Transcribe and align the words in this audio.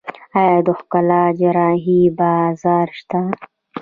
آیا 0.41 0.59
د 0.65 0.67
ښکلا 0.79 1.23
جراحي 1.39 2.01
بازار 2.19 2.87
شته؟ 2.99 3.21